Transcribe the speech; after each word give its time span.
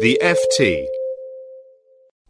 The 0.00 0.18
FT. 0.22 0.86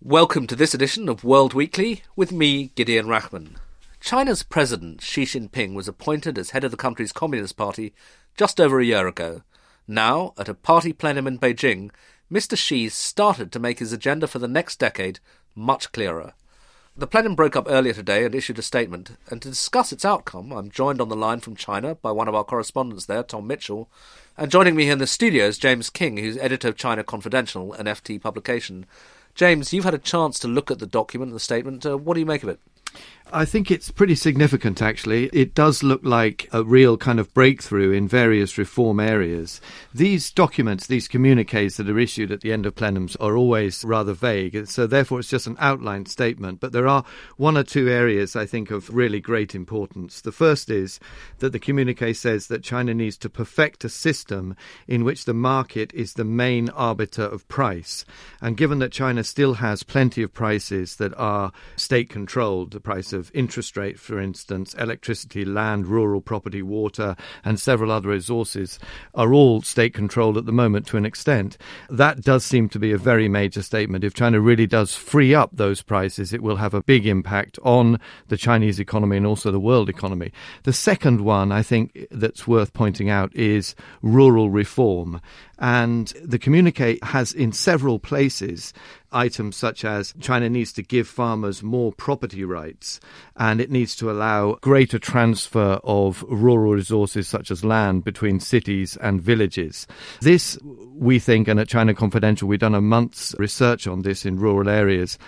Welcome 0.02 0.48
to 0.48 0.56
this 0.56 0.74
edition 0.74 1.08
of 1.08 1.22
World 1.22 1.54
Weekly 1.54 2.02
with 2.16 2.32
me, 2.32 2.72
Gideon 2.74 3.06
Rachman. 3.06 3.58
China's 4.00 4.42
president 4.42 5.00
Xi 5.02 5.22
Jinping 5.22 5.74
was 5.74 5.86
appointed 5.86 6.36
as 6.36 6.50
head 6.50 6.64
of 6.64 6.72
the 6.72 6.76
country's 6.76 7.12
Communist 7.12 7.56
Party 7.56 7.94
just 8.36 8.60
over 8.60 8.80
a 8.80 8.84
year 8.84 9.06
ago. 9.06 9.42
Now, 9.86 10.34
at 10.36 10.48
a 10.48 10.54
party 10.54 10.92
plenum 10.92 11.28
in 11.28 11.38
Beijing, 11.38 11.92
Mr. 12.28 12.58
Xi 12.58 12.88
started 12.88 13.52
to 13.52 13.60
make 13.60 13.78
his 13.78 13.92
agenda 13.92 14.26
for 14.26 14.40
the 14.40 14.48
next 14.48 14.80
decade 14.80 15.20
much 15.54 15.92
clearer. 15.92 16.32
The 17.00 17.06
plenum 17.06 17.34
broke 17.34 17.56
up 17.56 17.64
earlier 17.66 17.94
today 17.94 18.26
and 18.26 18.34
issued 18.34 18.58
a 18.58 18.62
statement, 18.62 19.12
and 19.30 19.40
to 19.40 19.48
discuss 19.48 19.90
its 19.90 20.04
outcome, 20.04 20.52
I'm 20.52 20.70
joined 20.70 21.00
on 21.00 21.08
the 21.08 21.16
line 21.16 21.40
from 21.40 21.56
China 21.56 21.94
by 21.94 22.10
one 22.10 22.28
of 22.28 22.34
our 22.34 22.44
correspondents 22.44 23.06
there, 23.06 23.22
Tom 23.22 23.46
Mitchell, 23.46 23.88
and 24.36 24.50
joining 24.50 24.76
me 24.76 24.82
here 24.82 24.92
in 24.92 24.98
the 24.98 25.06
studio 25.06 25.46
is 25.46 25.56
James 25.56 25.88
Kynge, 25.88 26.20
who's 26.20 26.36
editor 26.36 26.68
of 26.68 26.76
China 26.76 27.02
Confidential, 27.02 27.72
an 27.72 27.86
FT 27.86 28.20
publication. 28.20 28.84
James, 29.34 29.72
you've 29.72 29.86
had 29.86 29.94
a 29.94 29.98
chance 29.98 30.38
to 30.40 30.46
look 30.46 30.70
at 30.70 30.78
the 30.78 30.84
document 30.84 31.30
and 31.30 31.36
the 31.36 31.40
statement. 31.40 31.86
Uh, 31.86 31.96
what 31.96 32.12
do 32.12 32.20
you 32.20 32.26
make 32.26 32.42
of 32.42 32.50
it? 32.50 32.60
I 33.32 33.44
think 33.44 33.70
it's 33.70 33.90
pretty 33.92 34.16
significant, 34.16 34.82
actually. 34.82 35.26
It 35.32 35.54
does 35.54 35.82
look 35.82 36.00
like 36.02 36.48
a 36.52 36.64
real 36.64 36.96
kind 36.96 37.20
of 37.20 37.32
breakthrough 37.32 37.92
in 37.92 38.08
various 38.08 38.58
reform 38.58 38.98
areas. 38.98 39.60
These 39.94 40.32
documents, 40.32 40.86
these 40.86 41.06
communiques 41.06 41.76
that 41.76 41.88
are 41.88 41.98
issued 41.98 42.32
at 42.32 42.40
the 42.40 42.52
end 42.52 42.66
of 42.66 42.74
plenums, 42.74 43.16
are 43.20 43.36
always 43.36 43.84
rather 43.84 44.12
vague, 44.12 44.66
so 44.66 44.86
therefore 44.86 45.20
it's 45.20 45.28
just 45.28 45.46
an 45.46 45.56
outline 45.60 46.06
statement. 46.06 46.58
But 46.60 46.72
there 46.72 46.88
are 46.88 47.04
one 47.36 47.56
or 47.56 47.62
two 47.62 47.88
areas 47.88 48.34
I 48.34 48.46
think 48.46 48.70
of 48.70 48.92
really 48.92 49.20
great 49.20 49.54
importance. 49.54 50.20
The 50.20 50.32
first 50.32 50.68
is 50.68 50.98
that 51.38 51.52
the 51.52 51.60
communique 51.60 52.14
says 52.14 52.48
that 52.48 52.64
China 52.64 52.94
needs 52.94 53.16
to 53.18 53.30
perfect 53.30 53.84
a 53.84 53.88
system 53.88 54.56
in 54.88 55.04
which 55.04 55.24
the 55.24 55.34
market 55.34 55.92
is 55.94 56.14
the 56.14 56.24
main 56.24 56.68
arbiter 56.70 57.24
of 57.24 57.46
price. 57.48 58.04
And 58.40 58.56
given 58.56 58.80
that 58.80 58.92
China 58.92 59.22
still 59.22 59.54
has 59.54 59.84
plenty 59.84 60.22
of 60.22 60.32
prices 60.32 60.96
that 60.96 61.14
are 61.14 61.52
state 61.76 62.10
controlled, 62.10 62.72
the 62.72 62.80
price 62.80 63.12
of 63.12 63.19
interest 63.34 63.76
rate, 63.76 63.98
for 63.98 64.20
instance, 64.20 64.72
electricity, 64.74 65.44
land, 65.44 65.86
rural 65.86 66.20
property, 66.20 66.62
water, 66.62 67.16
and 67.44 67.58
several 67.58 67.90
other 67.90 68.10
resources 68.10 68.78
are 69.14 69.34
all 69.34 69.60
state 69.62 69.92
controlled 69.94 70.38
at 70.38 70.46
the 70.46 70.52
moment 70.52 70.86
to 70.86 70.96
an 70.96 71.04
extent. 71.04 71.58
That 71.88 72.22
does 72.22 72.44
seem 72.44 72.68
to 72.70 72.78
be 72.78 72.92
a 72.92 72.98
very 72.98 73.28
major 73.28 73.62
statement. 73.62 74.04
If 74.04 74.14
China 74.14 74.40
really 74.40 74.66
does 74.66 74.94
free 74.94 75.34
up 75.34 75.50
those 75.52 75.82
prices, 75.82 76.32
it 76.32 76.42
will 76.42 76.56
have 76.56 76.74
a 76.74 76.82
big 76.82 77.06
impact 77.06 77.58
on 77.62 77.98
the 78.28 78.36
Chinese 78.36 78.78
economy 78.78 79.16
and 79.16 79.26
also 79.26 79.50
the 79.50 79.58
world 79.60 79.88
economy. 79.88 80.32
The 80.62 80.72
second 80.72 81.22
one, 81.22 81.50
I 81.52 81.62
think, 81.62 82.06
that's 82.10 82.46
worth 82.46 82.72
pointing 82.72 83.10
out 83.10 83.34
is 83.34 83.74
rural 84.02 84.50
reform. 84.50 85.20
And 85.60 86.08
the 86.24 86.38
communique 86.38 86.98
has 87.02 87.32
in 87.32 87.52
several 87.52 87.98
places 87.98 88.72
items 89.12 89.56
such 89.56 89.84
as 89.84 90.14
China 90.20 90.48
needs 90.48 90.72
to 90.72 90.82
give 90.82 91.06
farmers 91.08 91.62
more 91.62 91.92
property 91.92 92.44
rights 92.44 93.00
and 93.36 93.60
it 93.60 93.70
needs 93.70 93.96
to 93.96 94.10
allow 94.10 94.54
greater 94.60 94.98
transfer 94.98 95.80
of 95.82 96.24
rural 96.28 96.72
resources 96.72 97.28
such 97.28 97.50
as 97.50 97.64
land 97.64 98.04
between 98.04 98.40
cities 98.40 98.96
and 98.98 99.20
villages. 99.20 99.86
This, 100.20 100.58
we 100.94 101.18
think, 101.18 101.48
and 101.48 101.58
at 101.58 101.68
China 101.68 101.94
Confidential, 101.94 102.48
we've 102.48 102.60
done 102.60 102.74
a 102.74 102.80
month's 102.80 103.34
research 103.38 103.86
on 103.86 104.02
this 104.02 104.24
in 104.24 104.38
rural 104.38 104.68
areas, 104.68 105.18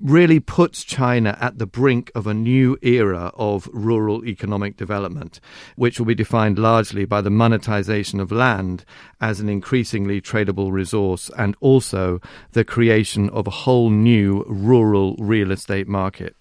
really 0.00 0.40
puts 0.40 0.84
China 0.84 1.36
at 1.40 1.58
the 1.58 1.66
brink 1.66 2.10
of 2.14 2.26
a 2.26 2.34
new 2.34 2.76
era 2.82 3.32
of 3.34 3.68
rural 3.72 4.24
economic 4.24 4.76
development, 4.76 5.40
which 5.76 5.98
will 5.98 6.06
be 6.06 6.14
defined 6.14 6.58
largely 6.58 7.04
by 7.04 7.20
the 7.20 7.30
monetization 7.30 8.20
of 8.20 8.30
land 8.30 8.84
as 9.20 9.40
an 9.40 9.48
increasingly 9.48 10.20
tradable 10.20 10.70
resource 10.70 11.30
and 11.36 11.56
also 11.60 12.20
the 12.52 12.64
creation 12.64 13.28
of 13.30 13.46
a 13.46 13.50
whole 13.50 13.90
new 13.90 14.44
rural 14.48 15.16
real 15.18 15.50
estate 15.50 15.88
market. 15.88 16.36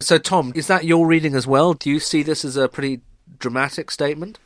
So, 0.00 0.18
Tom, 0.18 0.52
is 0.54 0.66
that 0.68 0.84
your 0.84 1.06
reading 1.06 1.34
as 1.34 1.46
well? 1.46 1.74
Do 1.74 1.90
you 1.90 2.00
see 2.00 2.22
this 2.22 2.44
as 2.44 2.56
a 2.56 2.68
pretty 2.68 3.00
dramatic 3.38 3.90
statement? 3.90 4.38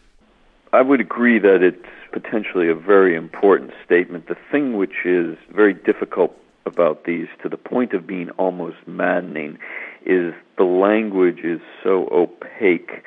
I 0.72 0.82
would 0.82 1.00
agree 1.00 1.38
that 1.38 1.62
it's 1.62 1.86
potentially 2.12 2.68
a 2.68 2.74
very 2.74 3.14
important 3.14 3.72
statement. 3.84 4.26
The 4.26 4.36
thing 4.50 4.76
which 4.76 5.04
is 5.04 5.36
very 5.54 5.74
difficult 5.74 6.36
about 6.66 7.04
these 7.04 7.28
to 7.42 7.48
the 7.48 7.56
point 7.56 7.92
of 7.92 8.06
being 8.06 8.30
almost 8.30 8.76
maddening 8.86 9.58
is 10.06 10.34
the 10.56 10.64
language 10.64 11.40
is 11.44 11.60
so 11.82 12.08
opaque 12.10 13.02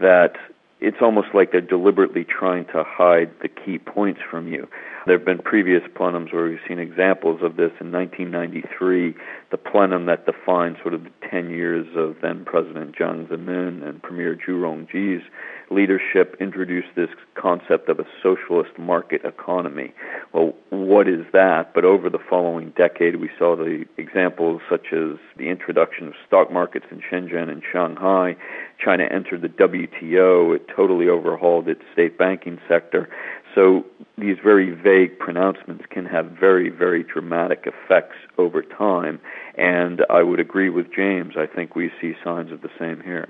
that 0.00 0.36
it's 0.80 0.98
almost 1.00 1.28
like 1.34 1.52
they're 1.52 1.60
deliberately 1.60 2.24
trying 2.24 2.64
to 2.66 2.84
hide 2.84 3.30
the 3.40 3.48
key 3.48 3.78
points 3.78 4.20
from 4.28 4.48
you. 4.52 4.68
There 5.04 5.16
have 5.16 5.24
been 5.24 5.38
previous 5.38 5.82
plenums 5.96 6.32
where 6.32 6.44
we've 6.44 6.60
seen 6.68 6.78
examples 6.78 7.42
of 7.42 7.56
this. 7.56 7.72
In 7.80 7.90
1993, 7.90 9.14
the 9.50 9.56
plenum 9.56 10.06
that 10.06 10.26
defined 10.26 10.76
sort 10.80 10.94
of 10.94 11.02
the 11.02 11.10
10 11.28 11.50
years 11.50 11.88
of 11.96 12.16
then 12.22 12.44
President 12.44 12.94
Jiang 12.96 13.26
Zemin 13.26 13.86
and 13.86 14.00
Premier 14.00 14.36
Zhu 14.36 14.60
Rongji's 14.60 15.24
leadership 15.70 16.36
introduced 16.38 16.88
this 16.94 17.08
concept 17.34 17.88
of 17.88 17.98
a 17.98 18.06
socialist 18.22 18.78
market 18.78 19.24
economy. 19.24 19.92
Well, 20.32 20.54
what 20.70 21.08
is 21.08 21.24
that? 21.32 21.74
But 21.74 21.84
over 21.84 22.08
the 22.08 22.18
following 22.18 22.70
decade, 22.76 23.16
we 23.16 23.30
saw 23.38 23.56
the 23.56 23.84
examples 23.96 24.60
such 24.70 24.92
as 24.92 25.18
the 25.36 25.48
introduction 25.48 26.06
of 26.08 26.14
stock 26.26 26.52
markets 26.52 26.86
in 26.90 27.00
Shenzhen 27.00 27.48
and 27.48 27.62
Shanghai. 27.72 28.36
China 28.78 29.04
entered 29.10 29.42
the 29.42 29.48
WTO. 29.48 30.54
It 30.54 30.68
totally 30.68 31.08
overhauled 31.08 31.68
its 31.68 31.82
state 31.92 32.18
banking 32.18 32.60
sector. 32.68 33.08
So 33.54 33.84
these 34.16 34.36
very 34.42 34.70
vague 34.70 35.18
pronouncements 35.18 35.84
can 35.90 36.06
have 36.06 36.26
very, 36.26 36.70
very 36.70 37.02
dramatic 37.02 37.66
effects 37.66 38.16
over 38.38 38.62
time. 38.62 39.20
And 39.56 40.04
I 40.08 40.22
would 40.22 40.40
agree 40.40 40.70
with 40.70 40.92
James. 40.94 41.34
I 41.36 41.46
think 41.46 41.76
we 41.76 41.90
see 42.00 42.14
signs 42.24 42.50
of 42.50 42.62
the 42.62 42.70
same 42.78 43.00
here. 43.02 43.28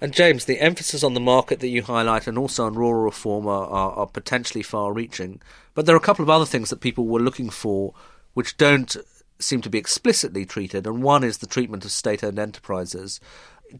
And 0.00 0.12
James, 0.12 0.44
the 0.44 0.60
emphasis 0.60 1.02
on 1.02 1.14
the 1.14 1.20
market 1.20 1.60
that 1.60 1.68
you 1.68 1.82
highlight 1.82 2.28
and 2.28 2.38
also 2.38 2.64
on 2.64 2.74
rural 2.74 3.02
reform 3.02 3.48
are, 3.48 3.66
are, 3.66 3.92
are 3.92 4.06
potentially 4.06 4.62
far 4.62 4.92
reaching. 4.92 5.40
But 5.74 5.86
there 5.86 5.94
are 5.94 5.98
a 5.98 6.02
couple 6.02 6.22
of 6.22 6.30
other 6.30 6.46
things 6.46 6.70
that 6.70 6.80
people 6.80 7.06
were 7.06 7.20
looking 7.20 7.50
for 7.50 7.94
which 8.34 8.56
don't 8.56 8.96
seem 9.40 9.60
to 9.62 9.70
be 9.70 9.78
explicitly 9.78 10.44
treated, 10.44 10.86
and 10.86 11.02
one 11.02 11.24
is 11.24 11.38
the 11.38 11.46
treatment 11.46 11.84
of 11.84 11.90
state 11.90 12.22
owned 12.22 12.38
enterprises. 12.38 13.20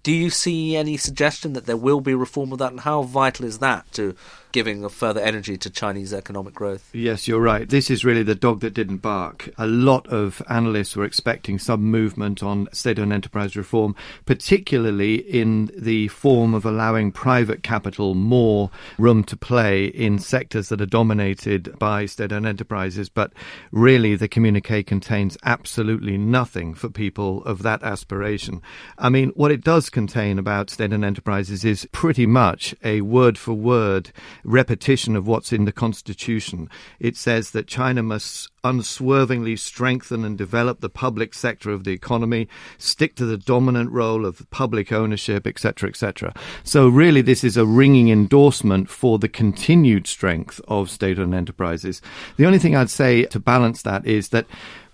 Do 0.02 0.12
you 0.12 0.30
see 0.30 0.76
any 0.76 0.96
suggestion 0.96 1.54
that 1.54 1.66
there 1.66 1.76
will 1.76 2.00
be 2.00 2.14
reform 2.14 2.52
of 2.52 2.58
that, 2.58 2.72
and 2.72 2.80
how 2.80 3.02
vital 3.02 3.44
is 3.44 3.58
that 3.58 3.90
to 3.92 4.14
giving 4.52 4.88
further 4.88 5.20
energy 5.20 5.56
to 5.58 5.70
Chinese 5.70 6.12
economic 6.12 6.54
growth? 6.54 6.90
Yes, 6.92 7.28
you're 7.28 7.40
right. 7.40 7.68
This 7.68 7.90
is 7.90 8.04
really 8.04 8.22
the 8.22 8.34
dog 8.34 8.60
that 8.60 8.74
didn't 8.74 8.98
bark. 8.98 9.50
A 9.58 9.66
lot 9.66 10.06
of 10.08 10.42
analysts 10.48 10.96
were 10.96 11.04
expecting 11.04 11.58
some 11.58 11.82
movement 11.82 12.42
on 12.42 12.68
state 12.72 12.98
owned 12.98 13.12
enterprise 13.12 13.56
reform, 13.56 13.94
particularly 14.26 15.16
in 15.16 15.70
the 15.76 16.08
form 16.08 16.54
of 16.54 16.64
allowing 16.64 17.12
private 17.12 17.62
capital 17.62 18.14
more 18.14 18.70
room 18.98 19.24
to 19.24 19.36
play 19.36 19.86
in 19.86 20.18
sectors 20.18 20.68
that 20.68 20.80
are 20.80 20.86
dominated 20.86 21.78
by 21.78 22.06
state 22.06 22.32
owned 22.32 22.46
enterprises. 22.46 23.08
But 23.08 23.32
really, 23.70 24.16
the 24.16 24.28
communique 24.28 24.82
contains 24.82 25.36
absolutely 25.44 26.18
nothing 26.18 26.74
for 26.74 26.88
people 26.88 27.44
of 27.44 27.62
that 27.62 27.82
aspiration. 27.82 28.62
I 28.96 29.08
mean, 29.08 29.30
what 29.30 29.50
it 29.50 29.62
does 29.62 29.90
contain 29.90 30.38
about 30.38 30.70
state 30.70 30.92
owned 30.92 31.04
enterprises 31.04 31.64
is 31.64 31.88
pretty 31.92 32.26
much 32.26 32.74
a 32.82 33.00
word 33.02 33.38
for 33.38 33.52
word 33.52 34.10
repetition 34.48 35.14
of 35.14 35.26
what's 35.26 35.52
in 35.52 35.64
the 35.64 35.72
Constitution. 35.72 36.68
It 36.98 37.16
says 37.16 37.50
that 37.52 37.66
China 37.66 38.02
must 38.02 38.50
unswervingly 38.64 39.56
strengthen 39.56 40.24
and 40.24 40.36
develop 40.36 40.80
the 40.80 40.88
public 40.88 41.34
sector 41.34 41.70
of 41.70 41.84
the 41.84 41.92
economy, 41.92 42.48
stick 42.76 43.14
to 43.16 43.24
the 43.24 43.36
dominant 43.36 43.90
role 43.90 44.26
of 44.26 44.48
public 44.50 44.92
ownership, 44.92 45.46
etc., 45.46 45.88
etc. 45.88 46.34
So, 46.64 46.88
really, 46.88 47.22
this 47.22 47.44
is 47.44 47.56
a 47.56 47.66
ringing 47.66 48.08
endorsement 48.08 48.88
for 48.88 49.18
the 49.18 49.28
continued 49.28 50.06
strength 50.06 50.60
of 50.66 50.90
state 50.90 51.18
owned 51.18 51.34
enterprises. 51.34 52.02
The 52.36 52.46
only 52.46 52.58
thing 52.58 52.74
I'd 52.74 52.90
say 52.90 53.24
to 53.24 53.38
balance 53.38 53.82
that 53.82 54.06
is 54.06 54.30
that 54.30 54.46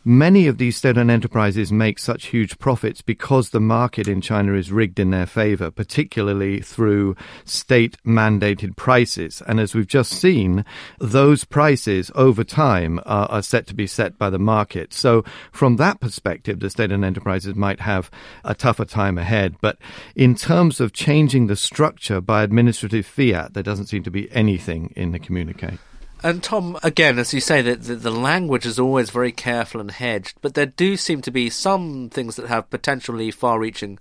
many 0.05 0.47
of 0.47 0.59
these 0.59 0.77
state 0.77 0.99
owned 0.99 1.11
enterprises 1.11 1.73
make 1.73 1.99
such 1.99 2.27
huge 2.27 2.59
profits 2.59 3.01
because 3.01 3.51
the 3.51 3.61
market 3.61 4.07
in 4.07 4.21
China 4.21 4.55
is 4.55 4.71
rigged 4.71 5.01
in 5.01 5.11
their 5.11 5.27
favor, 5.27 5.71
particularly 5.71 6.61
through 6.61 7.17
state 7.45 7.97
mandated 8.05 8.77
prices. 8.77 9.43
And 9.47 9.59
as 9.59 9.75
we've 9.75 9.87
just 9.87 10.13
seen, 10.13 10.65
those 10.99 11.45
prices 11.45 12.11
over 12.15 12.45
time 12.45 13.01
are, 13.07 13.27
are 13.27 13.43
set 13.43 13.67
to 13.69 13.75
be 13.75 13.87
set 13.87 14.19
by 14.19 14.31
the 14.31 14.39
market. 14.39 14.93
So 14.93 15.25
from 15.53 15.77
that 15.77 16.01
perspective, 16.01 16.61
the 16.61 16.71
state 16.71 16.93
owned 16.93 17.05
enterprises 17.05 17.55
might 17.55 17.81
have 17.81 18.11
a 18.45 18.55
tougher 18.55 18.85
time 18.85 19.19
ahead. 19.19 19.57
But 19.61 19.79
in 20.15 20.35
terms 20.35 20.81
of 20.81 20.93
changing 20.93 21.47
the 21.47 21.57
structure 21.57 22.21
by 22.21 22.43
administrative 22.43 23.07
fiat, 23.07 23.55
there 23.55 23.63
doesn't 23.63 23.87
seem 23.87 24.03
to 24.03 24.11
be 24.11 24.31
anything 24.33 24.93
in 24.97 25.13
the 25.13 25.19
communique. 25.19 25.79
And 26.25 26.43
Tom, 26.43 26.79
again, 26.83 27.19
as 27.19 27.35
you 27.35 27.41
say, 27.41 27.61
that 27.61 27.83
the, 27.83 27.97
the, 27.97 28.11
language 28.11 28.65
is 28.65 28.79
always 28.79 29.11
very 29.11 29.31
careful 29.31 29.79
and 29.79 29.91
hedged, 29.91 30.39
but 30.41 30.55
there 30.55 30.65
do 30.65 30.97
seem 30.97 31.21
to 31.21 31.31
be 31.31 31.51
some 31.51 32.09
things 32.09 32.37
that 32.37 32.47
have 32.47 32.71
potentially 32.71 33.31
far-reaching 33.31 33.99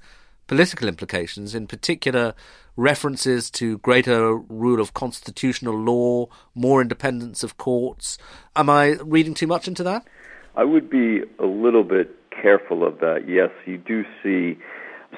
political 0.48 0.88
implications. 0.88 1.54
In 1.54 1.68
particular, 1.68 2.34
references 2.78 3.52
to 3.52 3.78
greater 3.80 4.38
rule 4.38 4.80
of 4.80 4.94
constitutional 4.94 5.78
law, 5.78 6.28
more 6.56 6.82
independence 6.82 7.44
of 7.44 7.58
courts. 7.58 8.18
Am 8.56 8.70
I 8.70 8.92
reading 9.02 9.34
too 9.34 9.48
much 9.48 9.68
into 9.68 9.84
that? 9.84 10.08
I 10.56 10.64
would 10.64 10.90
be 10.90 11.24
a 11.40 11.46
little 11.46 11.84
bit 11.84 12.10
careful 12.32 12.88
of 12.88 13.00
that. 13.00 13.26
Yes, 13.28 13.50
you 13.66 13.78
do 13.78 14.06
see 14.24 14.58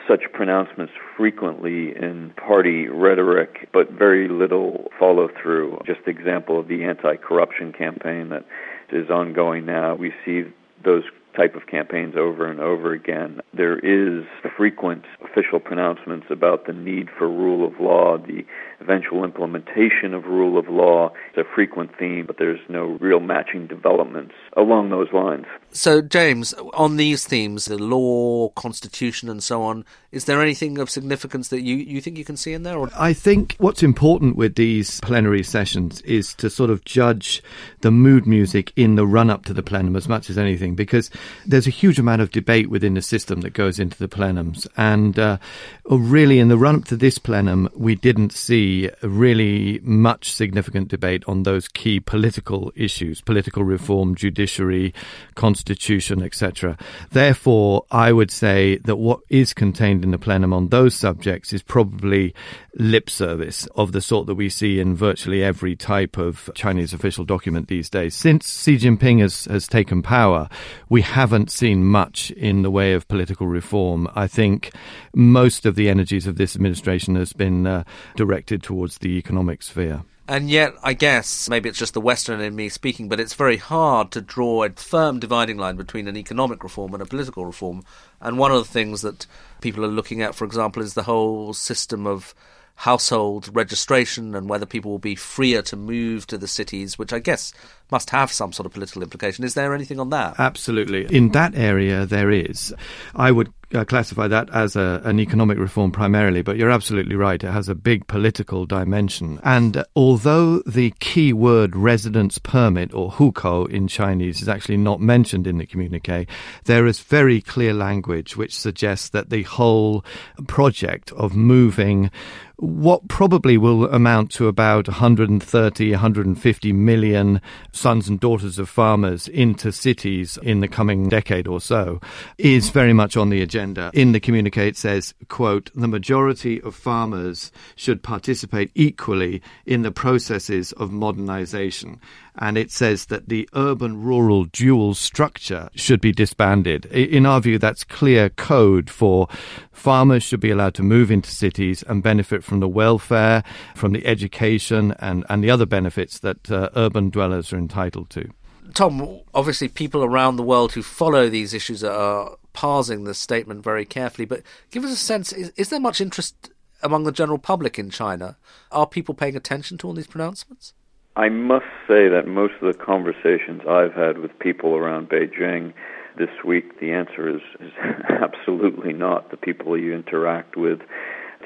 such 0.08 0.24
pronouncements 0.34 0.94
frequently 1.18 1.96
in 1.96 2.32
party 2.38 2.88
rhetoric, 2.88 3.70
but 3.74 3.92
very 3.92 4.28
little 4.28 4.92
follow 5.00 5.30
through. 5.42 5.80
Just 5.86 6.02
example 6.08 6.60
of 6.60 6.68
the 6.68 6.84
anti 6.84 7.16
corruption 7.16 7.74
campaign 7.74 8.30
that 8.30 8.46
is 8.92 9.10
ongoing 9.10 9.66
now. 9.66 9.96
We 9.96 10.14
see 10.24 10.44
those 10.84 11.04
type 11.36 11.56
of 11.56 11.68
campaigns 11.68 12.16
over 12.18 12.50
and 12.50 12.60
over 12.60 12.94
again. 12.94 13.42
There 13.54 13.78
is 13.80 14.26
frequent 14.56 15.06
official 15.24 15.60
pronouncements 15.60 16.28
about 16.30 16.66
the 16.66 16.74
need 16.74 17.10
for 17.18 17.28
rule 17.28 17.68
of 17.68 17.80
law, 17.80 18.18
the 18.18 18.46
eventual 18.80 19.24
implementation 19.24 20.14
of 20.14 20.26
rule 20.26 20.58
of 20.58 20.68
law 20.68 21.12
is 21.34 21.38
a 21.38 21.56
frequent 21.56 21.92
theme, 21.98 22.26
but 22.26 22.38
there's 22.38 22.60
no 22.70 22.98
real 23.00 23.20
matching 23.20 23.68
developments 23.68 24.34
along 24.56 24.90
those 24.90 25.12
lines. 25.14 25.46
So, 25.72 26.02
James, 26.02 26.54
on 26.74 26.98
these 26.98 27.26
themes, 27.26 27.66
the 27.66 27.78
law, 27.78 28.50
constitution, 28.50 29.30
and 29.30 29.42
so 29.44 29.64
on, 29.64 29.86
is 30.12 30.26
there 30.26 30.42
anything 30.42 30.78
of 30.78 30.90
significance 30.90 31.50
that 31.50 31.62
you, 31.62 31.76
you 31.76 32.00
think 32.00 32.18
you 32.18 32.26
can 32.26 32.38
see 32.38 32.54
in 32.54 32.64
there? 32.64 32.78
Or? 32.78 32.90
I 32.98 33.14
think 33.14 33.56
what's 33.58 33.84
important 33.84 34.36
with 34.36 34.56
these 34.56 35.00
plenary 35.02 35.44
sessions 35.44 36.02
is 36.02 36.34
to 36.36 36.50
sort 36.50 36.70
of 36.70 36.86
judge 36.86 37.44
the 37.82 37.92
mood 37.92 38.26
music 38.26 38.72
in 38.76 38.96
the 38.96 39.06
run 39.06 39.30
up 39.30 39.46
to 39.46 39.54
the 39.54 39.64
plenum 39.64 39.96
as 39.96 40.08
much 40.08 40.30
as 40.30 40.38
anything, 40.38 40.76
because 40.76 41.10
there's 41.46 41.68
a 41.68 41.72
huge 41.72 42.00
amount 42.00 42.22
of 42.22 42.32
debate 42.32 42.70
within 42.70 42.94
the 42.94 43.02
system 43.02 43.42
that 43.42 43.54
goes 43.54 43.80
into 43.80 43.98
the 43.98 44.08
plenums. 44.08 44.68
And 44.78 45.18
uh, 45.18 45.38
really, 45.86 46.40
in 46.40 46.48
the 46.48 46.58
run 46.58 46.76
up 46.76 46.86
to 46.86 46.96
this 46.96 47.18
plenum, 47.18 47.70
we 47.76 47.96
didn't 47.96 48.32
see 48.32 48.90
really 49.02 49.80
much 49.84 50.32
significant 50.32 50.88
debate 50.88 51.24
on 51.28 51.44
those 51.44 51.68
key 51.68 52.00
political 52.00 52.72
issues 52.76 53.22
political 53.22 53.64
reform, 53.64 54.16
judiciary, 54.16 54.94
constitution, 55.36 56.22
etc. 56.22 56.78
Therefore, 57.12 57.86
I 57.92 58.12
would 58.12 58.32
say 58.32 58.78
that 58.80 58.98
what 58.98 59.22
is 59.30 59.54
contained 59.54 60.04
in 60.04 60.12
the 60.12 60.18
plenum 60.18 60.54
on 60.54 60.70
those 60.70 60.96
subjects 60.96 61.54
is 61.54 61.62
probably 61.62 62.34
lip 62.76 63.10
service 63.10 63.68
of 63.76 63.92
the 63.92 64.02
sort 64.02 64.28
that 64.28 64.36
we 64.36 64.50
see 64.50 64.80
in 64.80 64.96
virtually 64.96 65.44
every 65.44 65.76
type 65.76 66.18
of 66.18 66.50
Chinese 66.56 66.94
official 66.94 67.24
document 67.24 67.68
these 67.68 67.90
days. 67.90 68.14
Since 68.16 68.64
Xi 68.64 68.78
Jinping 68.78 69.22
has, 69.22 69.46
has 69.46 69.68
taken 69.68 70.02
power, 70.02 70.50
we 70.90 71.02
haven't 71.16 71.50
seen 71.50 71.86
much 71.86 72.30
in 72.32 72.62
the 72.62 72.70
way 72.70 72.92
of 72.92 73.08
political 73.08 73.48
reform. 73.48 74.06
I 74.16 74.28
think 74.28 74.74
most 75.16 75.66
of 75.66 75.76
the 75.76 75.88
energies 75.88 76.28
of 76.28 76.36
this 76.36 76.58
administration 76.58 77.16
has 77.16 77.32
been 77.32 77.66
uh, 77.66 77.86
directed 78.18 78.62
towards 78.62 78.98
the 78.98 79.18
economic 79.18 79.64
sphere. 79.64 80.04
And 80.28 80.50
yet, 80.50 80.74
I 80.84 80.92
guess, 80.92 81.50
maybe 81.50 81.70
it's 81.70 81.80
just 81.80 81.94
the 81.94 82.02
Western 82.02 82.42
in 82.42 82.54
me 82.54 82.68
speaking, 82.68 83.08
but 83.08 83.22
it's 83.22 83.34
very 83.34 83.56
hard 83.56 84.12
to 84.12 84.20
draw 84.20 84.66
a 84.66 84.72
firm 84.72 85.20
dividing 85.20 85.58
line 85.58 85.78
between 85.78 86.10
an 86.10 86.18
economic 86.18 86.62
reform 86.62 86.94
and 86.94 87.02
a 87.02 87.06
political 87.06 87.46
reform. 87.46 87.86
And 88.20 88.38
one 88.38 88.52
of 88.52 88.58
the 88.58 88.70
things 88.70 89.02
that 89.02 89.26
people 89.62 89.86
are 89.86 89.88
looking 89.88 90.22
at, 90.22 90.36
for 90.36 90.44
example, 90.44 90.84
is 90.84 90.96
the 90.96 91.04
whole 91.04 91.54
system 91.54 92.06
of 92.06 92.36
household 92.76 93.50
registration 93.54 94.36
and 94.36 94.50
whether 94.50 94.66
people 94.66 94.92
will 94.92 95.00
be 95.00 95.16
freer 95.16 95.62
to 95.64 95.76
move 95.76 96.28
to 96.28 96.38
the 96.38 96.48
cities, 96.48 97.00
which 97.00 97.14
I 97.14 97.20
guess 97.20 97.54
must 97.92 98.10
have 98.10 98.32
some 98.32 98.52
sort 98.52 98.66
of 98.66 98.74
political 98.74 99.02
implication. 99.02 99.46
Is 99.46 99.54
there 99.54 99.74
anything 99.74 100.00
on 100.00 100.10
that? 100.10 100.36
Absolutely. 100.40 101.06
In 101.16 101.30
that 101.30 101.56
area, 101.56 102.06
there 102.06 102.32
is. 102.32 102.74
I 103.16 103.32
would 103.32 103.54
uh, 103.74 103.86
classify 103.86 104.28
that 104.28 104.50
as 104.52 104.76
a, 104.76 105.02
an 105.04 105.20
economic 105.20 105.58
reform 105.58 105.92
primarily, 105.92 106.42
but 106.42 106.58
you're 106.58 106.70
absolutely 106.70 107.16
right. 107.16 107.44
It 107.44 107.52
has 107.52 107.70
a 107.70 107.76
big 107.76 108.08
political 108.08 108.66
dimension. 108.66 109.40
And 109.44 109.84
although 109.96 110.60
the 110.60 110.94
key 111.00 111.34
word 111.34 111.76
residence 111.76 112.38
permit 112.40 112.94
or 112.94 113.12
hukou 113.12 113.70
in 113.70 113.88
Chinese 113.88 114.42
is 114.42 114.50
actually 114.50 114.78
not 114.78 115.00
mentioned 115.00 115.48
in 115.48 115.58
the 115.58 115.66
communique, 115.66 116.28
there 116.66 116.86
is 116.88 117.00
very 117.00 117.42
clear 117.42 117.74
language 117.74 118.36
which 118.36 118.58
suggests 118.58 119.10
that 119.10 119.30
the 119.30 119.44
whole 119.44 120.04
project 120.48 121.12
of 121.14 121.36
moving 121.36 122.10
what 122.58 123.08
probably 123.08 123.58
will 123.58 123.90
amount 123.90 124.32
to 124.32 124.48
about 124.48 124.88
130, 124.88 125.92
150 125.92 126.74
million 126.74 127.42
sons 127.72 128.08
and 128.08 128.20
daughters 128.20 128.60
of 128.60 128.70
farmers 128.70 129.28
into 129.28 129.72
cities 129.72 130.38
in 130.42 130.62
the 130.62 130.68
coming 130.68 131.10
decade 131.10 131.48
or 131.48 131.60
so 131.60 132.00
is 132.38 132.70
very 132.70 132.94
much 132.94 133.18
on 133.18 133.30
the 133.30 133.42
agenda. 133.42 133.92
In 133.94 134.12
the 134.12 134.20
communique, 134.20 134.68
it 134.68 134.78
says, 134.78 135.14
quote, 135.28 135.70
the 135.76 135.88
majority 135.88 136.62
of 136.62 136.76
farmers 136.76 137.52
should 137.76 138.04
participate 138.04 138.72
equally 138.76 139.42
in 139.66 139.82
the 139.82 139.92
processes 139.92 140.72
of 140.74 140.92
modernization 140.92 142.00
and 142.38 142.58
it 142.58 142.72
says 142.72 143.06
that 143.08 143.30
the 143.30 143.48
urban 143.54 144.02
rural 144.02 144.46
dual 144.46 144.94
structure 144.94 145.70
should 145.76 146.02
be 146.02 146.12
disbanded. 146.12 146.86
In 146.88 147.26
our 147.26 147.40
view, 147.40 147.58
that's 147.58 147.84
clear 147.84 148.30
code 148.30 148.90
for 148.90 149.28
farmers 149.72 150.24
should 150.24 150.40
be 150.40 150.52
allowed 150.52 150.74
to 150.76 150.84
move 150.84 151.12
into 151.12 151.30
cities 151.30 151.84
and 151.84 152.04
benefit 152.04 152.44
from 152.44 152.60
the 152.60 152.68
welfare, 152.68 153.44
from 153.76 153.94
the 153.94 154.06
education, 154.06 154.94
and, 155.00 155.26
and 155.30 155.44
the 155.44 155.50
other 155.50 155.66
benefits 155.66 156.20
that 156.20 156.52
uh, 156.52 156.70
urban 156.76 157.10
dwellers 157.10 157.54
are 157.54 157.58
entitled 157.58 158.10
to. 158.10 158.30
Tom, 158.74 159.22
obviously, 159.34 159.68
people 159.68 160.04
around 160.04 160.36
the 160.36 160.44
world 160.44 160.74
who 160.74 160.84
follow 160.84 161.30
these 161.30 161.54
issues 161.54 161.84
are 161.84 162.36
parsing 162.54 163.04
the 163.04 163.14
statement 163.14 163.64
very 163.64 163.86
carefully, 163.86 164.26
but 164.26 164.42
give 164.72 164.84
us 164.84 164.92
a 164.92 164.96
sense 164.96 165.32
is, 165.32 165.52
is 165.56 165.70
there 165.70 165.80
much 165.80 166.02
interest 166.02 166.52
among 166.82 167.04
the 167.04 167.12
general 167.12 167.38
public 167.38 167.78
in 167.78 167.90
China? 167.90 168.38
Are 168.72 168.88
people 168.88 169.14
paying 169.14 169.36
attention 169.36 169.78
to 169.80 169.88
all 169.88 169.94
these 169.94 170.08
pronouncements? 170.08 170.74
I 171.18 171.30
must 171.30 171.66
say 171.88 172.10
that 172.10 172.28
most 172.28 172.56
of 172.62 172.68
the 172.68 172.78
conversations 172.78 173.62
I've 173.70 173.94
had 173.94 174.18
with 174.18 174.38
people 174.40 174.76
around 174.76 175.10
Beijing 175.10 175.74
this 176.18 176.44
week, 176.44 176.82
the 176.82 176.92
answer 176.92 177.30
is, 177.30 177.42
is 177.62 177.72
absolutely 178.10 178.92
not. 178.92 179.32
The 179.32 179.38
people 179.38 179.78
you 179.78 179.94
interact 179.94 180.58
with, 180.58 180.80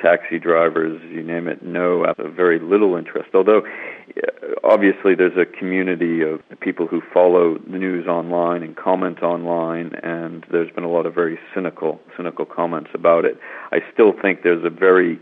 taxi 0.02 0.40
drivers, 0.40 1.00
you 1.12 1.22
name 1.22 1.48
it, 1.48 1.62
no, 1.62 2.04
very 2.18 2.58
little 2.58 2.96
interest. 2.96 3.30
Although, 3.36 3.60
uh, 3.62 4.56
obviously, 4.64 5.14
there's 5.14 5.38
a 5.38 5.46
community 5.46 6.22
of 6.22 6.42
people 6.62 6.88
who 6.88 7.02
follow 7.14 7.60
the 7.60 7.78
news 7.78 8.08
online 8.08 8.64
and 8.64 8.76
comment 8.76 9.22
online, 9.22 9.94
and 10.02 10.48
there's 10.52 10.72
been 10.72 10.84
a 10.84 10.90
lot 10.90 11.06
of 11.06 11.14
very 11.14 11.38
cynical, 11.54 12.00
cynical 12.18 12.46
comments 12.46 12.90
about 12.96 13.24
it. 13.24 13.38
I 13.72 13.82
still 13.94 14.14
think 14.20 14.42
there's 14.42 14.66
a 14.66 14.72
very 14.72 15.20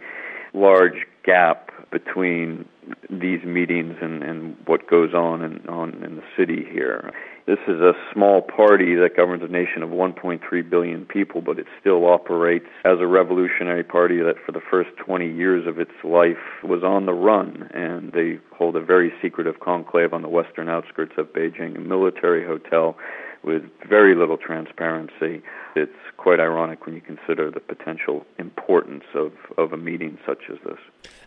large 0.53 1.05
gap 1.25 1.71
between 1.91 2.65
these 3.09 3.43
meetings 3.43 3.95
and, 4.01 4.23
and 4.23 4.55
what 4.65 4.87
goes 4.89 5.13
on 5.13 5.41
in, 5.41 5.67
on 5.67 6.03
in 6.03 6.15
the 6.17 6.23
city 6.37 6.65
here. 6.71 7.11
This 7.45 7.59
is 7.67 7.79
a 7.79 7.93
small 8.13 8.41
party 8.41 8.95
that 8.95 9.15
governs 9.15 9.41
a 9.41 9.47
nation 9.47 9.81
of 9.81 9.89
1.3 9.89 10.69
billion 10.69 11.05
people, 11.05 11.41
but 11.41 11.57
it 11.57 11.65
still 11.79 12.05
operates 12.05 12.65
as 12.83 12.99
a 12.99 13.07
revolutionary 13.07 13.85
party 13.85 14.17
that 14.19 14.35
for 14.45 14.51
the 14.51 14.59
first 14.59 14.89
20 14.97 15.31
years 15.31 15.65
of 15.65 15.79
its 15.79 15.93
life 16.03 16.37
was 16.61 16.83
on 16.83 17.05
the 17.05 17.13
run, 17.13 17.69
and 17.73 18.11
they 18.11 18.39
hold 18.53 18.75
a 18.75 18.81
very 18.81 19.13
secretive 19.21 19.61
conclave 19.61 20.13
on 20.13 20.23
the 20.23 20.27
western 20.27 20.67
outskirts 20.67 21.13
of 21.17 21.27
Beijing, 21.27 21.77
a 21.77 21.79
military 21.79 22.45
hotel 22.45 22.97
with 23.43 23.63
very 23.87 24.15
little 24.15 24.37
transparency. 24.37 25.41
It's 25.75 25.91
quite 26.17 26.39
ironic 26.39 26.85
when 26.85 26.95
you 26.95 27.01
consider 27.01 27.51
the 27.51 27.59
potential 27.59 28.25
importance 28.37 29.03
of, 29.13 29.31
of 29.57 29.73
a 29.73 29.77
meeting 29.77 30.17
such 30.25 30.43
as 30.51 30.57
this. 30.65 30.79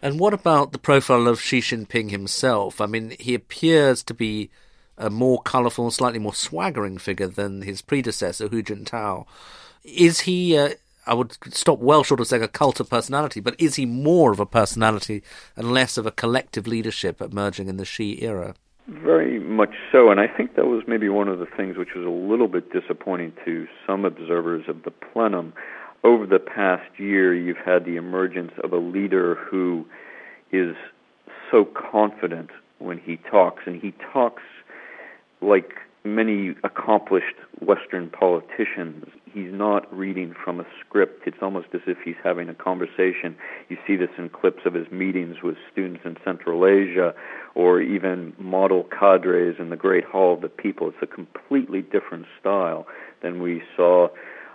And 0.02 0.20
what 0.20 0.34
about 0.34 0.72
the 0.72 0.78
profile 0.78 1.26
of 1.28 1.40
Xi 1.40 1.60
Jinping 1.60 2.10
himself? 2.10 2.80
I 2.80 2.86
mean, 2.86 3.14
he 3.18 3.34
appears 3.34 4.02
to 4.04 4.14
be 4.14 4.50
a 4.98 5.08
more 5.08 5.40
colourful, 5.42 5.90
slightly 5.90 6.18
more 6.18 6.34
swaggering 6.34 6.98
figure 6.98 7.28
than 7.28 7.62
his 7.62 7.80
predecessor, 7.80 8.48
Hu 8.48 8.62
Jintao. 8.62 9.26
Is 9.82 10.20
he, 10.20 10.58
uh, 10.58 10.70
I 11.06 11.14
would 11.14 11.36
stop 11.54 11.78
well 11.78 12.04
short 12.04 12.20
of 12.20 12.26
saying 12.26 12.42
a 12.42 12.48
cult 12.48 12.80
of 12.80 12.90
personality, 12.90 13.40
but 13.40 13.58
is 13.58 13.76
he 13.76 13.86
more 13.86 14.30
of 14.32 14.40
a 14.40 14.46
personality 14.46 15.22
and 15.56 15.72
less 15.72 15.96
of 15.96 16.06
a 16.06 16.10
collective 16.10 16.66
leadership 16.66 17.22
emerging 17.22 17.68
in 17.68 17.78
the 17.78 17.86
Xi 17.86 18.22
era? 18.22 18.54
Very 18.90 19.38
much 19.38 19.74
so, 19.92 20.10
and 20.10 20.18
I 20.18 20.26
think 20.26 20.56
that 20.56 20.66
was 20.66 20.82
maybe 20.88 21.08
one 21.08 21.28
of 21.28 21.38
the 21.38 21.46
things 21.46 21.76
which 21.76 21.90
was 21.94 22.04
a 22.04 22.10
little 22.10 22.48
bit 22.48 22.72
disappointing 22.72 23.32
to 23.44 23.68
some 23.86 24.04
observers 24.04 24.64
of 24.66 24.82
the 24.82 24.90
plenum. 24.90 25.52
Over 26.02 26.26
the 26.26 26.40
past 26.40 26.98
year, 26.98 27.32
you've 27.32 27.56
had 27.64 27.84
the 27.84 27.94
emergence 27.94 28.50
of 28.64 28.72
a 28.72 28.78
leader 28.78 29.36
who 29.36 29.86
is 30.50 30.74
so 31.52 31.64
confident 31.64 32.50
when 32.80 32.98
he 32.98 33.16
talks, 33.30 33.62
and 33.64 33.80
he 33.80 33.94
talks 34.12 34.42
like 35.40 35.70
many 36.02 36.56
accomplished 36.64 37.36
Western 37.60 38.10
politicians. 38.10 39.06
He's 39.32 39.52
not 39.52 39.92
reading 39.96 40.34
from 40.44 40.58
a 40.60 40.64
script. 40.80 41.22
It's 41.26 41.36
almost 41.40 41.68
as 41.72 41.82
if 41.86 41.98
he's 42.04 42.16
having 42.22 42.48
a 42.48 42.54
conversation. 42.54 43.36
You 43.68 43.76
see 43.86 43.96
this 43.96 44.10
in 44.18 44.28
clips 44.28 44.62
of 44.64 44.74
his 44.74 44.90
meetings 44.90 45.36
with 45.42 45.56
students 45.70 46.00
in 46.04 46.16
Central 46.24 46.66
Asia 46.66 47.14
or 47.54 47.80
even 47.80 48.32
model 48.38 48.84
cadres 48.98 49.56
in 49.58 49.70
the 49.70 49.76
Great 49.76 50.04
Hall 50.04 50.34
of 50.34 50.40
the 50.40 50.48
People. 50.48 50.88
It's 50.88 50.96
a 51.02 51.06
completely 51.06 51.82
different 51.82 52.26
style 52.40 52.86
than 53.22 53.40
we 53.40 53.62
saw 53.76 54.08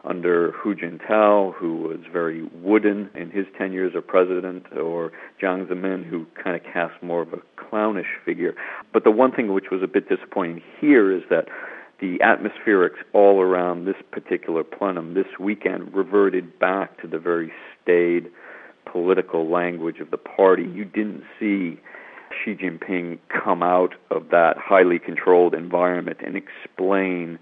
under 0.04 0.52
Hu 0.52 0.76
Jintao, 0.76 1.56
who 1.56 1.78
was 1.78 2.00
very 2.12 2.44
wooden 2.62 3.10
in 3.16 3.32
his 3.32 3.46
tenure 3.58 3.88
as 3.88 3.94
a 3.96 4.02
president, 4.02 4.66
or 4.78 5.12
Jiang 5.42 5.68
Zemin, 5.68 6.06
who 6.06 6.28
kind 6.42 6.56
of 6.56 6.64
cast 6.64 7.02
more 7.02 7.22
of 7.22 7.34
a 7.34 7.40
clownish 7.58 8.20
figure. 8.24 8.54
But 8.94 9.04
the 9.04 9.12
one 9.12 9.32
thing 9.32 9.54
which 9.54 9.72
was 9.72 9.82
a 9.82 9.88
bit 9.88 10.08
disappointing 10.08 10.62
here 10.80 11.12
is 11.12 11.24
that 11.30 11.48
the 12.00 12.20
atmospherics 12.20 12.98
all 13.14 13.42
around 13.42 13.86
this 13.86 13.96
particular 14.12 14.64
plenum 14.64 15.14
this 15.14 15.40
weekend 15.40 15.94
reverted 15.94 16.60
back 16.60 17.00
to 17.02 17.08
the 17.08 17.20
very 17.20 17.52
staid 17.82 18.30
political 18.86 19.50
language 19.50 20.00
of 20.00 20.12
the 20.12 20.18
party. 20.18 20.64
You 20.64 20.86
didn't 20.86 21.24
see 21.40 21.80
Xi 22.44 22.56
Jinping 22.56 23.20
come 23.30 23.64
out 23.64 23.96
of 24.12 24.30
that 24.30 24.58
highly 24.58 25.00
controlled 25.00 25.54
environment 25.54 26.20
and 26.26 26.36
explain 26.36 27.40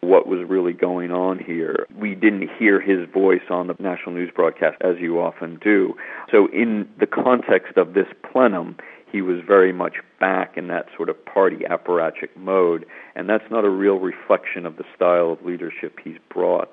what 0.00 0.28
was 0.28 0.48
really 0.48 0.72
going 0.72 1.10
on 1.10 1.38
here. 1.38 1.86
We 1.96 2.14
didn't 2.14 2.48
hear 2.58 2.80
his 2.80 3.08
voice 3.12 3.42
on 3.50 3.66
the 3.66 3.74
national 3.80 4.14
news 4.14 4.30
broadcast 4.34 4.76
as 4.80 4.96
you 5.00 5.20
often 5.20 5.58
do. 5.62 5.96
So, 6.30 6.48
in 6.52 6.88
the 7.00 7.06
context 7.06 7.76
of 7.76 7.94
this 7.94 8.06
plenum, 8.30 8.76
he 9.10 9.22
was 9.22 9.40
very 9.46 9.72
much 9.72 9.96
back 10.20 10.56
in 10.56 10.68
that 10.68 10.86
sort 10.96 11.08
of 11.08 11.24
party 11.24 11.58
apparatchik 11.70 12.36
mode, 12.36 12.84
and 13.14 13.28
that's 13.28 13.50
not 13.50 13.64
a 13.64 13.70
real 13.70 13.98
reflection 13.98 14.66
of 14.66 14.76
the 14.76 14.84
style 14.94 15.32
of 15.32 15.44
leadership 15.44 15.98
he's 16.02 16.18
brought 16.32 16.72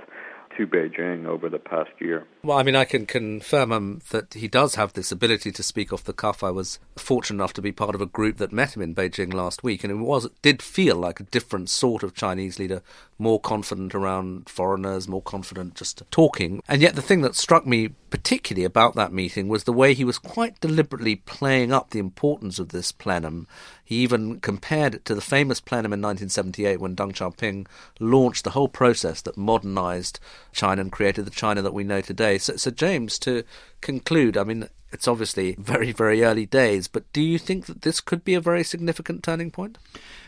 to 0.57 0.65
Beijing 0.65 1.25
over 1.25 1.49
the 1.49 1.59
past 1.59 1.91
year. 1.99 2.25
Well, 2.43 2.57
I 2.57 2.63
mean, 2.63 2.75
I 2.75 2.85
can 2.85 3.05
confirm 3.05 3.71
um, 3.71 4.01
that 4.11 4.33
he 4.35 4.47
does 4.47 4.75
have 4.75 4.93
this 4.93 5.11
ability 5.11 5.51
to 5.51 5.63
speak 5.63 5.91
off 5.91 6.03
the 6.03 6.13
cuff. 6.13 6.43
I 6.43 6.51
was 6.51 6.79
fortunate 6.95 7.37
enough 7.37 7.53
to 7.53 7.61
be 7.61 7.71
part 7.71 7.95
of 7.95 8.01
a 8.01 8.05
group 8.05 8.37
that 8.37 8.51
met 8.51 8.75
him 8.75 8.81
in 8.81 8.95
Beijing 8.95 9.33
last 9.33 9.63
week, 9.63 9.83
and 9.83 9.91
it 9.91 9.95
was 9.95 10.25
it 10.25 10.41
did 10.41 10.61
feel 10.61 10.95
like 10.95 11.19
a 11.19 11.23
different 11.23 11.69
sort 11.69 12.03
of 12.03 12.13
Chinese 12.13 12.59
leader, 12.59 12.81
more 13.17 13.39
confident 13.39 13.95
around 13.95 14.49
foreigners, 14.49 15.07
more 15.07 15.21
confident 15.21 15.75
just 15.75 16.03
talking. 16.11 16.61
And 16.67 16.81
yet, 16.81 16.95
the 16.95 17.01
thing 17.01 17.21
that 17.21 17.35
struck 17.35 17.65
me 17.65 17.89
particularly 18.09 18.65
about 18.65 18.95
that 18.95 19.13
meeting 19.13 19.47
was 19.47 19.63
the 19.63 19.73
way 19.73 19.93
he 19.93 20.03
was 20.03 20.17
quite 20.17 20.59
deliberately 20.59 21.17
playing 21.17 21.71
up 21.71 21.89
the 21.89 21.99
importance 21.99 22.59
of 22.59 22.69
this 22.69 22.91
plenum. 22.91 23.47
He 23.83 23.97
even 23.97 24.39
compared 24.39 24.95
it 24.95 25.05
to 25.05 25.15
the 25.15 25.21
famous 25.21 25.59
plenum 25.59 25.93
in 25.93 26.01
1978 26.01 26.79
when 26.79 26.95
Deng 26.95 27.13
Xiaoping 27.13 27.67
launched 27.99 28.43
the 28.43 28.51
whole 28.51 28.67
process 28.67 29.21
that 29.21 29.37
modernized 29.37 30.19
China 30.51 30.81
and 30.81 30.91
created 30.91 31.25
the 31.25 31.31
China 31.31 31.61
that 31.61 31.73
we 31.73 31.83
know 31.83 32.01
today. 32.01 32.37
So, 32.37 32.55
so 32.55 32.71
James, 32.71 33.19
to 33.19 33.43
conclude, 33.81 34.37
I 34.37 34.43
mean, 34.43 34.69
it's 34.95 35.09
obviously 35.09 35.57
very, 35.59 35.91
very 35.91 36.23
early 36.23 36.45
days, 36.45 36.87
but 36.87 37.03
do 37.11 37.21
you 37.21 37.37
think 37.37 37.65
that 37.65 37.81
this 37.81 37.99
could 37.99 38.23
be 38.23 38.33
a 38.33 38.39
very 38.39 38.63
significant 38.63 39.23
turning 39.23 39.51
point? 39.51 39.77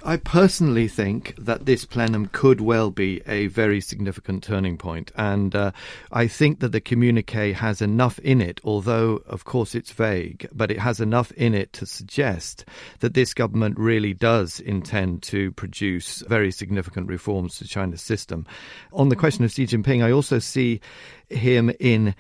I 0.04 0.18
personally 0.18 0.90
think 0.90 1.34
that 1.38 1.66
this 1.66 1.86
plenum 1.86 2.28
could 2.34 2.60
well 2.60 2.92
be 2.92 3.22
a 3.26 3.48
very 3.48 3.80
significant 3.80 4.44
turning 4.44 4.78
point, 4.78 5.14
and 5.16 5.56
uh, 5.56 5.72
I 6.12 6.28
think 6.28 6.60
that 6.60 6.74
the 6.74 6.82
communique 6.82 7.54
has 7.54 7.82
enough 7.82 8.20
in 8.20 8.42
it, 8.42 8.60
although, 8.66 9.24
of 9.26 9.46
course, 9.46 9.74
it's 9.74 9.94
vague, 9.94 10.50
but 10.54 10.70
it 10.70 10.80
has 10.80 11.00
enough 11.00 11.32
in 11.32 11.54
it 11.54 11.72
to 11.74 11.86
suggest 11.86 12.66
that 13.00 13.14
this 13.14 13.34
government 13.34 13.80
really 13.80 14.14
does 14.14 14.60
intend 14.60 15.24
to 15.24 15.54
produce 15.54 16.24
very 16.28 16.52
significant 16.52 17.08
reforms 17.08 17.58
to 17.58 17.66
China's 17.66 18.02
system. 18.02 18.46
On 18.92 19.08
the 19.08 19.16
question 19.16 19.46
of 19.46 19.52
Xi 19.52 19.66
Jinping, 19.66 20.04
I 20.04 20.12
also 20.12 20.40
see 20.40 20.82
him 21.30 21.72
in 21.80 22.16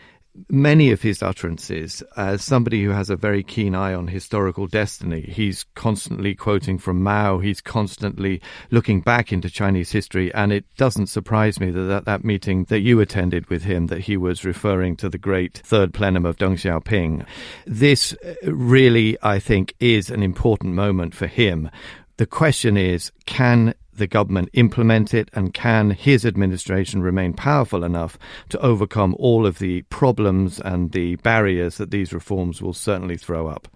many 0.50 0.91
of 0.91 1.01
his 1.01 1.24
utterances 1.24 2.03
as 2.15 2.44
somebody 2.44 2.84
who 2.84 2.91
has 2.91 3.10
a 3.10 3.15
very 3.15 3.44
keen 3.44 3.75
eye 3.75 3.94
on 3.94 4.08
historical 4.08 4.67
destiny. 4.67 5.22
He's 5.22 5.65
constantly 5.75 6.36
quoting 6.36 6.77
from 6.77 7.03
Mao. 7.03 7.39
He's 7.39 7.62
constantly 7.62 8.41
looking 8.72 9.01
back 9.01 9.32
into 9.32 9.50
Chinese 9.50 9.91
history. 9.91 10.34
And 10.34 10.51
it 10.51 10.65
doesn't 10.77 11.08
surprise 11.08 11.60
me 11.60 11.72
that 11.72 11.89
at 11.89 12.06
that 12.06 12.24
meeting 12.24 12.65
that 12.65 12.82
you 12.82 13.00
attended 13.00 13.50
with 13.50 13.63
him, 13.63 13.88
that 13.88 14.01
he 14.01 14.17
was 14.17 14.46
referring 14.46 14.96
to 14.98 15.10
the 15.10 15.17
great 15.17 15.58
third 15.60 15.94
plenum 15.94 16.25
of 16.25 16.38
Deng 16.38 16.53
Xiaoping. 16.53 17.25
This 17.65 18.13
uh, 18.13 18.51
really, 18.51 19.17
I 19.22 19.39
think, 19.39 19.74
is 19.79 20.10
an 20.10 20.24
important 20.24 20.74
moment 20.74 21.15
for 21.15 21.27
him. 21.27 21.70
The 22.17 22.25
question 22.25 22.77
is, 22.77 23.12
can 23.25 23.75
the 23.98 24.08
government 24.08 24.50
implement 24.54 25.13
it 25.13 25.30
and 25.34 25.54
can 25.54 25.92
his 25.92 26.25
administration 26.25 27.01
remain 27.01 27.34
powerful 27.34 27.84
enough 27.84 28.18
to 28.50 28.60
overcome 28.60 29.16
all 29.20 29.46
of 29.46 29.60
the 29.60 29.82
problems 29.84 30.60
and 30.60 30.92
the 30.92 31.16
barriers 31.18 31.77
that 31.77 31.92
these 31.92 32.13
reforms 32.13 32.62
will 32.62 32.74
certainly 32.74 33.18
throw 33.18 33.48
up. 33.48 33.68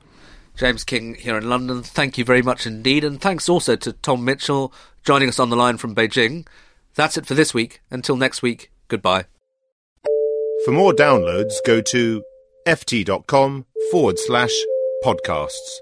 James 0.56 0.84
Kynge 0.84 1.18
here 1.18 1.38
in 1.38 1.50
London, 1.50 1.82
thank 1.82 2.18
you 2.18 2.26
very 2.26 2.42
much 2.42 2.68
indeed, 2.68 3.04
and 3.04 3.22
thanks 3.22 3.50
also 3.50 3.76
to 3.76 3.94
Tom 3.94 4.24
Mitchell 4.26 4.74
joining 5.04 5.30
us 5.30 5.40
on 5.40 5.50
the 5.50 5.56
line 5.56 5.78
from 5.78 5.96
Beijing. 5.96 6.46
That's 6.96 7.18
it 7.18 7.26
for 7.26 7.34
this 7.34 7.54
week. 7.54 7.82
Until 7.90 8.16
next 8.16 8.42
week, 8.42 8.72
goodbye. 8.88 9.26
For 10.66 10.72
more 10.72 10.94
downloads, 10.94 11.54
go 11.66 11.82
to 11.82 12.24
ft.com 12.68 13.66
forward 13.90 14.20
slash 14.20 14.54
podcasts. 15.04 15.80